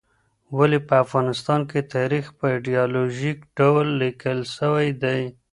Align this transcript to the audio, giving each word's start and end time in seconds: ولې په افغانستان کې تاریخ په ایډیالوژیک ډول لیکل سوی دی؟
ولې 0.57 0.79
په 0.87 0.93
افغانستان 1.03 1.61
کې 1.69 1.89
تاریخ 1.95 2.25
په 2.37 2.45
ایډیالوژیک 2.55 3.37
ډول 3.57 3.87
لیکل 4.01 4.39
سوی 4.57 4.87
دی؟ 5.03 5.21